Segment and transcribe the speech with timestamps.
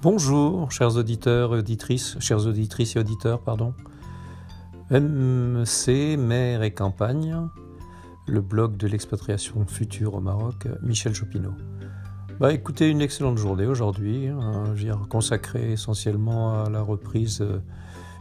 [0.00, 3.74] Bonjour, chers auditeurs et auditrices, chères auditrices et auditeurs, pardon.
[4.92, 7.36] MC, mer et campagne,
[8.28, 11.52] le blog de l'expatriation future au Maroc, Michel Chopineau.
[12.38, 14.72] Bah écoutez, une excellente journée aujourd'hui, hein,
[15.10, 17.58] consacrée essentiellement à la reprise euh,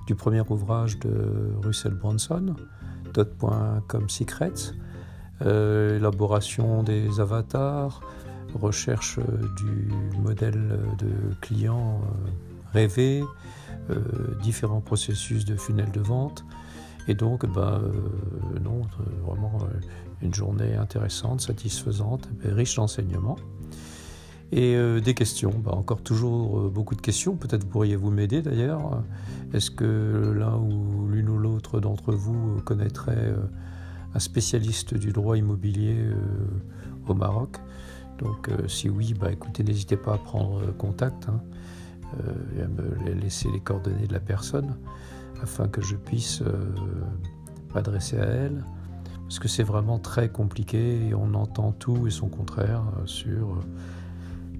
[0.07, 2.55] du premier ouvrage de Russell Brunson,
[3.13, 4.73] Dot.com Secrets,
[5.43, 8.01] euh, élaboration des avatars,
[8.57, 9.89] recherche euh, du
[10.19, 12.29] modèle de client euh,
[12.73, 13.23] rêvé,
[14.43, 16.43] différents processus de funnel de vente.
[17.07, 17.79] Et donc, bah,
[18.61, 18.81] non,
[19.25, 19.59] vraiment
[20.21, 23.37] une journée intéressante, satisfaisante, riche d'enseignements.
[24.51, 27.37] Et des questions, bah, encore toujours beaucoup de questions.
[27.37, 29.01] Peut-être pourriez-vous m'aider d'ailleurs.
[29.53, 33.33] Est-ce que l'un ou l'une ou l'autre d'entre vous connaîtrait
[34.13, 36.15] un spécialiste du droit immobilier euh,
[37.07, 37.57] au Maroc?
[38.19, 41.41] Donc euh, si oui, bah, écoutez, n'hésitez pas à prendre contact hein,
[42.19, 44.77] euh, et à me laisser les coordonnées de la personne
[45.41, 46.41] afin que je puisse
[47.75, 48.63] m'adresser à elle.
[49.23, 53.59] Parce que c'est vraiment très compliqué et on entend tout et son contraire sur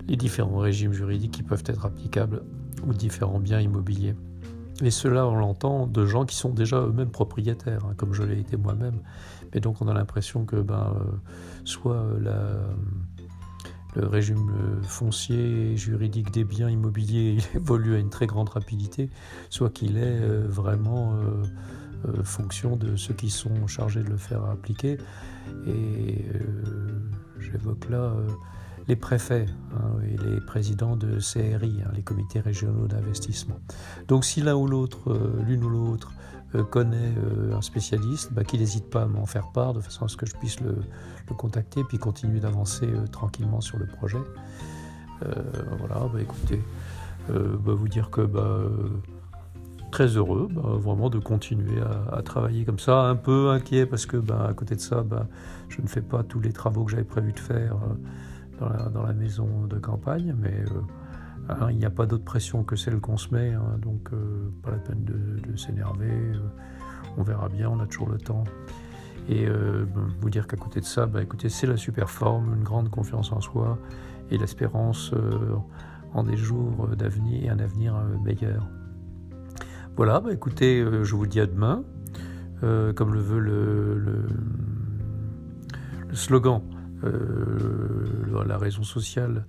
[0.08, 2.44] les différents régimes juridiques qui peuvent être applicables
[2.88, 4.16] aux différents biens immobiliers.
[4.84, 8.40] Et cela, on l'entend de gens qui sont déjà eux-mêmes propriétaires, hein, comme je l'ai
[8.40, 9.00] été moi-même.
[9.54, 11.04] Et donc, on a l'impression que ben, euh,
[11.64, 12.06] soit
[13.98, 14.52] le régime
[14.84, 19.10] foncier juridique des biens immobiliers évolue à une très grande rapidité,
[19.50, 24.44] soit qu'il est euh, vraiment euh, fonction de ceux qui sont chargés de le faire
[24.46, 24.98] appliquer.
[25.66, 26.26] Et
[27.40, 28.14] j'évoque là
[28.88, 33.60] les préfets hein, et les présidents de CRI, hein, les comités régionaux d'investissement.
[34.08, 36.14] Donc si l'un ou l'autre, euh, l'une ou l'autre,
[36.56, 40.06] euh, connaît euh, un spécialiste, bah, qu'il n'hésite pas à m'en faire part de façon
[40.06, 40.78] à ce que je puisse le,
[41.36, 44.18] contacter puis continuer d'avancer tranquillement sur le projet.
[45.20, 46.62] voilà, bah, écoutez,
[47.28, 48.22] bah, vous dire que
[49.92, 51.82] très heureux vraiment de continuer
[52.14, 55.04] à, travailler comme ça, un peu inquiet parce que à côté de ça,
[55.68, 57.76] je ne fais pas tous les travaux que j'avais prévu de faire
[58.60, 62.76] dans la, maison de campagne, mais euh, hein, il n'y a pas d'autre pression que
[62.76, 66.10] celle qu'on se met, hein, donc euh, pas la peine de, s'énerver.
[66.10, 66.40] Euh,
[67.18, 68.44] on verra bien, on a toujours le temps.
[69.30, 69.46] Et
[70.22, 73.34] vous dire qu'à côté de ça, bah, écoutez, c'est la super forme, une grande confiance
[73.34, 73.78] en soi
[74.32, 75.12] et l'espérance
[76.14, 77.94] en des jours d'avenir et un avenir
[78.24, 78.70] meilleur.
[79.98, 81.84] Voilà, bah, écoutez, je vous dis à demain,
[82.62, 83.98] comme le veut le,
[86.08, 86.62] le slogan
[87.04, 89.46] euh, la raison sociale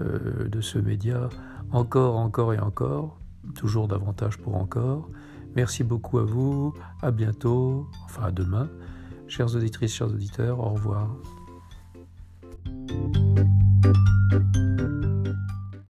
[0.00, 1.28] euh, de ce média,
[1.70, 3.18] encore, encore et encore,
[3.54, 5.08] toujours davantage pour encore.
[5.54, 8.68] Merci beaucoup à vous, à bientôt, enfin à demain.
[9.28, 11.14] Chères auditrices, chers auditeurs, au revoir.